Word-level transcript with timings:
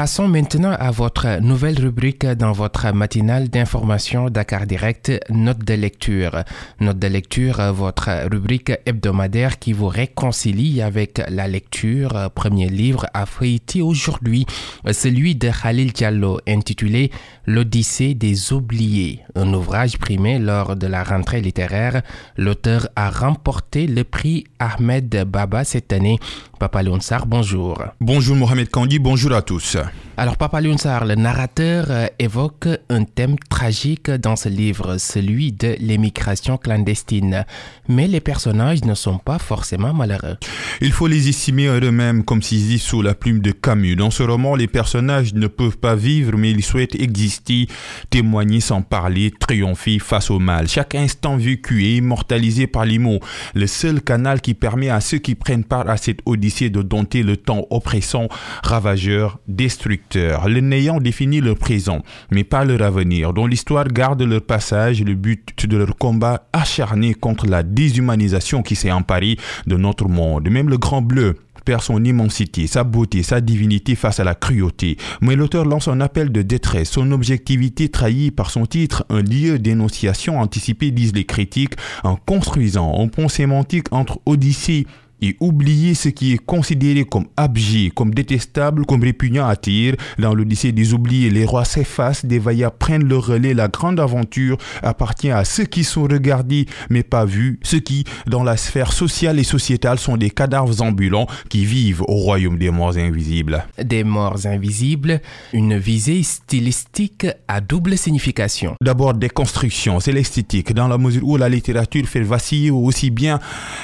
Passons 0.00 0.28
maintenant 0.28 0.74
à 0.80 0.90
votre 0.90 1.40
nouvelle 1.42 1.78
rubrique 1.78 2.24
dans 2.24 2.52
votre 2.52 2.90
matinale 2.90 3.50
d'information 3.50 4.30
Dakar 4.30 4.66
Direct, 4.66 5.12
Note 5.28 5.58
de 5.58 5.74
lecture. 5.74 6.42
Note 6.80 6.98
de 6.98 7.06
lecture, 7.06 7.60
votre 7.74 8.08
rubrique 8.32 8.72
hebdomadaire 8.86 9.58
qui 9.58 9.74
vous 9.74 9.88
réconcilie 9.88 10.80
avec 10.80 11.20
la 11.28 11.46
lecture. 11.48 12.30
Premier 12.34 12.70
livre 12.70 13.08
à 13.12 13.26
feuilleter 13.26 13.82
aujourd'hui, 13.82 14.46
celui 14.90 15.34
de 15.34 15.50
Khalil 15.50 15.92
Diallo 15.92 16.40
intitulé 16.48 17.10
L'Odyssée 17.44 18.14
des 18.14 18.54
oubliés. 18.54 19.20
Un 19.34 19.52
ouvrage 19.52 19.98
primé 19.98 20.38
lors 20.38 20.76
de 20.76 20.86
la 20.86 21.04
rentrée 21.04 21.42
littéraire. 21.42 22.00
L'auteur 22.38 22.88
a 22.96 23.10
remporté 23.10 23.86
le 23.86 24.04
prix 24.04 24.44
Ahmed 24.60 25.24
Baba 25.26 25.64
cette 25.64 25.92
année. 25.92 26.18
Papa 26.58 26.82
Lonsar, 26.82 27.26
bonjour. 27.26 27.82
Bonjour 28.00 28.36
Mohamed 28.36 28.70
Kandi, 28.70 28.98
bonjour 28.98 29.32
à 29.32 29.42
tous. 29.42 29.76
time. 29.90 30.09
Alors 30.20 30.36
Papa 30.36 30.60
Lunsar, 30.60 31.06
le 31.06 31.14
narrateur 31.14 31.86
euh, 31.88 32.06
évoque 32.18 32.68
un 32.90 33.04
thème 33.04 33.36
tragique 33.48 34.10
dans 34.10 34.36
ce 34.36 34.50
livre, 34.50 34.98
celui 34.98 35.50
de 35.50 35.76
l'émigration 35.80 36.58
clandestine. 36.58 37.46
Mais 37.88 38.06
les 38.06 38.20
personnages 38.20 38.84
ne 38.84 38.92
sont 38.92 39.16
pas 39.16 39.38
forcément 39.38 39.94
malheureux. 39.94 40.36
Il 40.82 40.92
faut 40.92 41.06
les 41.06 41.30
estimer 41.30 41.68
eux-mêmes 41.68 42.22
comme 42.22 42.42
s'ils 42.42 42.78
sous 42.78 43.00
la 43.00 43.14
plume 43.14 43.40
de 43.40 43.50
Camus. 43.50 43.96
Dans 43.96 44.10
ce 44.10 44.22
roman, 44.22 44.56
les 44.56 44.66
personnages 44.66 45.32
ne 45.32 45.46
peuvent 45.46 45.78
pas 45.78 45.94
vivre, 45.96 46.36
mais 46.36 46.50
ils 46.50 46.62
souhaitent 46.62 47.00
exister, 47.00 47.66
témoigner 48.10 48.60
sans 48.60 48.82
parler, 48.82 49.30
triompher 49.30 50.00
face 50.00 50.30
au 50.30 50.38
mal. 50.38 50.68
Chaque 50.68 50.96
instant 50.96 51.38
vécu 51.38 51.86
est 51.86 51.96
immortalisé 51.96 52.66
par 52.66 52.84
les 52.84 52.98
mots, 52.98 53.20
le 53.54 53.66
seul 53.66 54.02
canal 54.02 54.42
qui 54.42 54.52
permet 54.52 54.90
à 54.90 55.00
ceux 55.00 55.16
qui 55.16 55.34
prennent 55.34 55.64
part 55.64 55.88
à 55.88 55.96
cette 55.96 56.20
odyssée 56.26 56.68
de 56.68 56.82
dompter 56.82 57.22
le 57.22 57.38
temps 57.38 57.66
oppressant, 57.70 58.28
ravageur, 58.62 59.38
destructeur. 59.48 60.09
Les 60.14 60.60
n'ayant 60.60 61.00
défini 61.00 61.40
leur 61.40 61.56
présent, 61.56 62.02
mais 62.30 62.44
pas 62.44 62.64
leur 62.64 62.82
avenir, 62.82 63.32
dont 63.32 63.46
l'histoire 63.46 63.86
garde 63.86 64.22
leur 64.22 64.42
passage, 64.42 65.02
le 65.02 65.14
but 65.14 65.66
de 65.66 65.76
leur 65.76 65.96
combat 65.96 66.48
acharné 66.52 67.14
contre 67.14 67.46
la 67.46 67.62
déshumanisation 67.62 68.62
qui 68.62 68.76
s'est 68.76 68.90
emparée 68.90 69.36
de 69.66 69.76
notre 69.76 70.08
monde. 70.08 70.48
Même 70.48 70.68
le 70.68 70.78
grand 70.78 71.02
bleu 71.02 71.36
perd 71.64 71.82
son 71.82 72.02
immensité, 72.04 72.66
sa 72.66 72.84
beauté, 72.84 73.22
sa 73.22 73.40
divinité 73.40 73.94
face 73.94 74.20
à 74.20 74.24
la 74.24 74.34
cruauté. 74.34 74.96
Mais 75.20 75.36
l'auteur 75.36 75.64
lance 75.64 75.88
un 75.88 76.00
appel 76.00 76.32
de 76.32 76.42
détresse, 76.42 76.90
son 76.90 77.12
objectivité 77.12 77.88
trahie 77.88 78.30
par 78.30 78.50
son 78.50 78.66
titre, 78.66 79.04
un 79.10 79.22
lieu 79.22 79.58
d'énonciation 79.58 80.40
anticipé, 80.40 80.90
disent 80.90 81.14
les 81.14 81.24
critiques, 81.24 81.74
en 82.02 82.16
construisant 82.16 83.00
un 83.00 83.08
pont 83.08 83.28
sémantique 83.28 83.92
entre 83.92 84.20
Odyssée 84.26 84.86
et 85.22 85.36
oublier 85.40 85.94
ce 85.94 86.08
qui 86.08 86.32
est 86.32 86.38
considéré 86.38 87.04
comme 87.04 87.26
abject, 87.36 87.94
comme 87.94 88.14
détestable, 88.14 88.86
comme 88.86 89.02
répugnant 89.02 89.46
à 89.46 89.56
tir. 89.56 89.94
Dans 90.18 90.34
l'Odyssée 90.34 90.72
des 90.72 90.94
oubliés, 90.94 91.30
les 91.30 91.44
rois 91.44 91.64
s'effacent, 91.64 92.24
des 92.24 92.38
vaillants 92.38 92.72
prennent 92.76 93.06
le 93.06 93.16
relais. 93.16 93.54
La 93.54 93.68
grande 93.68 94.00
aventure 94.00 94.56
appartient 94.82 95.30
à 95.30 95.44
ceux 95.44 95.64
qui 95.64 95.84
sont 95.84 96.02
regardés 96.04 96.66
mais 96.88 97.02
pas 97.02 97.24
vus, 97.24 97.58
ceux 97.62 97.80
qui, 97.80 98.04
dans 98.26 98.42
la 98.42 98.56
sphère 98.56 98.92
sociale 98.92 99.38
et 99.38 99.44
sociétale, 99.44 99.98
sont 99.98 100.16
des 100.16 100.30
cadavres 100.30 100.82
ambulants 100.82 101.26
qui 101.48 101.64
vivent 101.64 102.02
au 102.02 102.14
royaume 102.14 102.58
des 102.58 102.70
morts 102.70 102.96
invisibles. 102.96 103.64
Des 103.82 104.04
morts 104.04 104.46
invisibles, 104.46 105.20
une 105.52 105.76
visée 105.78 106.22
stylistique 106.22 107.26
à 107.48 107.60
double 107.60 107.96
signification. 107.96 108.74
D'abord, 108.80 109.14
déconstruction, 109.14 110.00
c'est 110.00 110.12
l'esthétique, 110.12 110.72
dans 110.72 110.88
la 110.88 110.98
mesure 110.98 111.26
où 111.26 111.36
la 111.36 111.48
littérature 111.48 112.06
fait 112.06 112.22
vaciller 112.22 112.70
aussi 112.70 113.10
bien 113.10 113.38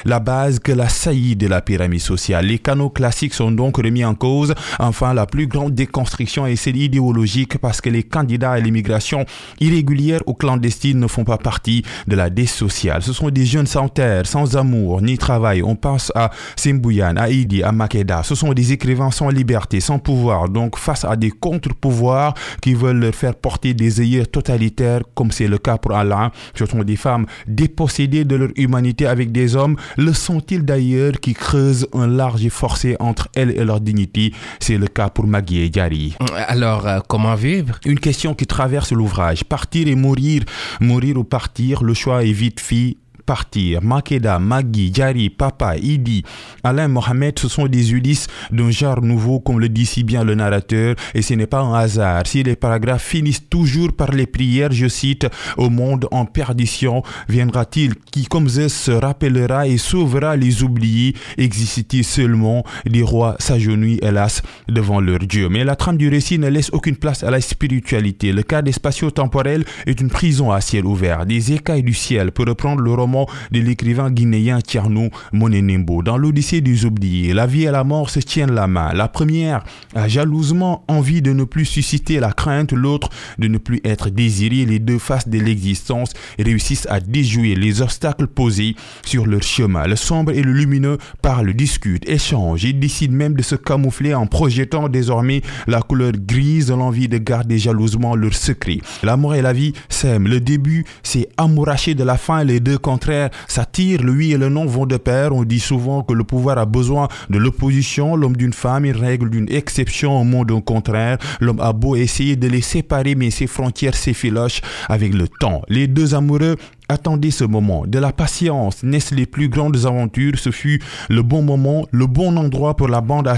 la 0.05 0.19
base 0.19 0.59
que 0.59 0.71
la 0.71 0.89
saillie 0.89 1.26
de 1.35 1.47
la 1.47 1.61
pyramide 1.61 2.01
sociale. 2.01 2.45
Les 2.45 2.59
canaux 2.59 2.89
classiques 2.89 3.33
sont 3.33 3.51
donc 3.51 3.77
remis 3.77 4.05
en 4.05 4.15
cause. 4.15 4.53
Enfin, 4.79 5.13
la 5.13 5.25
plus 5.25 5.47
grande 5.47 5.73
déconstruction 5.73 6.45
est 6.45 6.55
celle 6.55 6.77
idéologique 6.77 7.57
parce 7.57 7.81
que 7.81 7.89
les 7.89 8.03
candidats 8.03 8.51
à 8.51 8.59
l'immigration 8.59 9.25
irrégulière 9.59 10.21
ou 10.25 10.33
clandestine 10.33 10.99
ne 10.99 11.07
font 11.07 11.23
pas 11.23 11.37
partie 11.37 11.83
de 12.07 12.15
la 12.15 12.29
dé 12.29 12.45
sociale. 12.45 13.01
Ce 13.01 13.13
sont 13.13 13.29
des 13.29 13.45
jeunes 13.45 13.67
sans 13.67 13.89
terre, 13.89 14.25
sans 14.25 14.55
amour, 14.55 15.01
ni 15.01 15.17
travail. 15.17 15.61
On 15.63 15.75
pense 15.75 16.11
à 16.15 16.31
Simbouyan, 16.55 17.15
à 17.17 17.29
Idi, 17.29 17.63
à 17.63 17.71
Makeda. 17.71 18.23
Ce 18.23 18.35
sont 18.35 18.53
des 18.53 18.71
écrivains 18.73 19.11
sans 19.11 19.29
liberté, 19.29 19.79
sans 19.79 19.99
pouvoir, 19.99 20.49
donc 20.49 20.77
face 20.77 21.05
à 21.05 21.15
des 21.15 21.31
contre-pouvoirs 21.31 22.33
qui 22.61 22.73
veulent 22.73 22.99
leur 22.99 23.15
faire 23.15 23.35
porter 23.35 23.73
des 23.73 23.99
œillères 23.99 24.29
totalitaires, 24.29 25.01
comme 25.15 25.31
c'est 25.31 25.47
le 25.47 25.57
cas 25.57 25.77
pour 25.77 25.95
Alain. 25.95 26.31
Ce 26.55 26.65
sont 26.65 26.83
des 26.83 26.95
femmes 26.95 27.25
dépossédées 27.47 28.25
de 28.25 28.35
leur 28.35 28.49
humanité 28.55 29.07
avec 29.07 29.31
des 29.31 29.55
hommes. 29.55 29.75
Le 29.97 30.13
sont-ils 30.13 30.63
d'ailleurs 30.63 31.13
qui 31.19 31.33
creusent 31.33 31.87
un 31.93 32.07
large 32.07 32.47
fossé 32.49 32.95
entre 32.99 33.27
elles 33.35 33.51
et 33.51 33.63
leur 33.63 33.81
dignité. 33.81 34.33
C'est 34.59 34.77
le 34.77 34.87
cas 34.87 35.09
pour 35.09 35.27
Maggie 35.27 35.61
et 35.61 35.69
Gary. 35.69 36.15
Alors, 36.47 36.87
euh, 36.87 36.99
comment 37.07 37.35
vivre? 37.35 37.79
Une 37.85 37.99
question 37.99 38.33
qui 38.33 38.45
traverse 38.45 38.91
l'ouvrage. 38.91 39.43
Partir 39.43 39.87
et 39.87 39.95
mourir, 39.95 40.43
mourir 40.79 41.17
ou 41.17 41.23
partir, 41.23 41.83
le 41.83 41.93
choix 41.93 42.23
est 42.23 42.31
vite 42.31 42.59
fait 42.59 42.97
partir. 43.27 43.83
Makeda, 43.83 44.39
Magui, 44.39 44.91
Jari, 44.91 45.29
Papa, 45.29 45.77
Idi, 45.77 46.23
Alain 46.63 46.87
Mohamed, 46.87 47.37
ce 47.37 47.49
sont 47.49 47.67
des 47.67 47.91
Ulysses 47.91 48.27
d'un 48.51 48.71
genre 48.71 49.01
nouveau, 49.03 49.39
comme 49.39 49.59
le 49.59 49.69
dit 49.69 49.85
si 49.85 50.03
bien 50.03 50.23
le 50.23 50.33
narrateur, 50.33 50.95
et 51.13 51.21
ce 51.21 51.33
n'est 51.35 51.45
pas 51.45 51.59
un 51.59 51.73
hasard. 51.73 52.25
Si 52.25 52.41
les 52.41 52.55
paragraphes 52.55 53.03
finissent 53.03 53.49
toujours 53.49 53.91
par 53.93 54.11
les 54.11 54.25
prières, 54.25 54.71
je 54.71 54.87
cite, 54.87 55.27
au 55.57 55.69
monde 55.69 56.07
en 56.11 56.25
perdition, 56.25 57.03
viendra-t-il 57.27 57.95
qui, 58.11 58.25
comme 58.25 58.47
Zeus, 58.47 58.73
se 58.73 58.91
rappellera 58.91 59.67
et 59.67 59.77
sauvera 59.77 60.37
les 60.37 60.63
oubliés, 60.63 61.13
existe-t-il 61.37 62.05
seulement? 62.05 62.63
Des 62.85 63.03
rois 63.03 63.35
s'agenouillent, 63.39 63.99
hélas, 64.01 64.41
devant 64.69 65.01
leur 65.01 65.19
Dieu. 65.19 65.49
Mais 65.49 65.65
la 65.65 65.75
trame 65.75 65.97
du 65.97 66.07
récit 66.07 66.39
ne 66.39 66.47
laisse 66.47 66.69
aucune 66.71 66.95
place 66.95 67.23
à 67.23 67.29
la 67.29 67.41
spiritualité. 67.41 68.31
Le 68.31 68.43
cadre 68.43 68.71
spatio-temporel 68.71 69.65
est 69.85 69.99
une 69.99 70.09
prison 70.09 70.51
à 70.51 70.61
ciel 70.61 70.85
ouvert, 70.85 71.25
des 71.25 71.51
écailles 71.51 71.83
du 71.83 71.93
ciel, 71.93 72.31
pour 72.31 72.45
reprendre 72.45 72.81
le 72.81 72.93
roman 72.93 73.16
de 73.51 73.59
l'écrivain 73.59 74.11
guinéen 74.11 74.61
Tierno 74.61 75.09
Monenembo. 75.31 76.03
Dans 76.03 76.17
l'Odyssée 76.17 76.61
des 76.61 76.85
oubliés, 76.85 77.33
la 77.33 77.47
vie 77.47 77.63
et 77.63 77.71
la 77.71 77.83
mort 77.83 78.09
se 78.09 78.19
tiennent 78.19 78.53
la 78.53 78.67
main. 78.67 78.93
La 78.93 79.07
première 79.07 79.63
a 79.95 80.07
jalousement 80.07 80.83
envie 80.87 81.21
de 81.21 81.33
ne 81.33 81.43
plus 81.43 81.65
susciter 81.65 82.19
la 82.19 82.31
crainte, 82.31 82.73
l'autre 82.73 83.09
de 83.39 83.47
ne 83.47 83.57
plus 83.57 83.81
être 83.83 84.09
désiré. 84.09 84.65
Les 84.65 84.79
deux 84.79 84.99
faces 84.99 85.27
de 85.27 85.39
l'existence 85.39 86.13
réussissent 86.37 86.87
à 86.89 86.99
déjouer 86.99 87.55
les 87.55 87.81
obstacles 87.81 88.27
posés 88.27 88.75
sur 89.05 89.25
leur 89.25 89.43
chemin. 89.43 89.87
Le 89.87 89.95
sombre 89.95 90.31
et 90.31 90.41
le 90.41 90.51
lumineux 90.51 90.97
parlent, 91.21 91.53
discutent, 91.53 92.07
échangent 92.07 92.65
et 92.65 92.73
décident 92.73 93.15
même 93.15 93.33
de 93.33 93.43
se 93.43 93.55
camoufler 93.55 94.13
en 94.13 94.27
projetant 94.27 94.89
désormais 94.89 95.41
la 95.67 95.81
couleur 95.81 96.11
grise 96.11 96.69
l'envie 96.71 97.07
de 97.07 97.17
garder 97.17 97.57
jalousement 97.57 98.15
leur 98.15 98.33
secret. 98.33 98.79
L'amour 99.03 99.35
et 99.35 99.41
la 99.41 99.53
vie 99.53 99.73
s'aiment. 99.89 100.27
Le 100.27 100.39
début, 100.39 100.85
c'est 101.03 101.29
amouraché 101.37 101.95
de 101.95 102.03
la 102.03 102.17
fin, 102.17 102.43
les 102.43 102.59
deux 102.59 102.77
contre 102.77 103.06
ça 103.47 103.65
tire, 103.65 104.03
le 104.03 104.17
et 104.21 104.37
le 104.37 104.49
non 104.49 104.65
vont 104.65 104.85
de 104.85 104.97
pair. 104.97 105.33
On 105.33 105.43
dit 105.43 105.59
souvent 105.59 106.03
que 106.03 106.13
le 106.13 106.23
pouvoir 106.23 106.57
a 106.57 106.65
besoin 106.65 107.07
de 107.29 107.37
l'opposition. 107.37 108.15
L'homme 108.15 108.35
d'une 108.35 108.53
femme, 108.53 108.85
il 108.85 108.97
règle 108.97 109.29
d'une 109.29 109.49
exception 109.49 110.19
au 110.19 110.23
monde 110.23 110.51
au 110.51 110.61
contraire. 110.61 111.17
L'homme 111.39 111.59
a 111.59 111.73
beau 111.73 111.95
essayer 111.95 112.35
de 112.35 112.47
les 112.47 112.61
séparer, 112.61 113.15
mais 113.15 113.29
ses 113.29 113.47
frontières 113.47 113.95
s'effilochent 113.95 114.61
avec 114.89 115.13
le 115.13 115.27
temps. 115.27 115.61
Les 115.69 115.87
deux 115.87 116.15
amoureux 116.15 116.57
Attendez 116.89 117.31
ce 117.31 117.43
moment. 117.43 117.85
De 117.85 117.99
la 117.99 118.13
patience 118.13 118.81
naissent 118.81 119.11
les 119.11 119.25
plus 119.25 119.49
grandes 119.49 119.85
aventures. 119.85 120.39
Ce 120.39 120.51
fut 120.51 120.81
le 121.09 121.21
bon 121.21 121.41
moment, 121.41 121.85
le 121.91 122.07
bon 122.07 122.37
endroit 122.37 122.77
pour 122.77 122.87
la 122.87 123.01
bande 123.01 123.27
à 123.27 123.35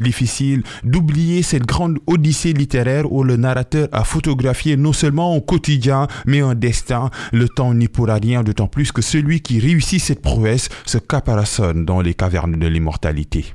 Difficile 0.00 0.62
d'oublier 0.84 1.42
cette 1.42 1.66
grande 1.66 1.98
odyssée 2.06 2.52
littéraire 2.52 3.12
où 3.12 3.22
le 3.22 3.36
narrateur 3.36 3.88
a 3.92 4.04
photographié 4.04 4.76
non 4.76 4.92
seulement 4.92 5.36
un 5.36 5.40
quotidien, 5.40 6.06
mais 6.26 6.40
un 6.40 6.54
destin. 6.54 7.10
Le 7.32 7.48
temps 7.48 7.74
n'y 7.74 7.88
pourra 7.88 8.14
rien, 8.14 8.42
d'autant 8.42 8.66
plus 8.66 8.92
que 8.92 9.02
celui 9.02 9.40
qui 9.40 9.58
réussit 9.60 10.00
cette 10.00 10.22
prouesse 10.22 10.68
se 10.86 10.98
caparaçonne 10.98 11.84
dans 11.84 12.00
les 12.00 12.14
cavernes 12.14 12.58
de 12.58 12.66
l'immortalité. 12.66 13.54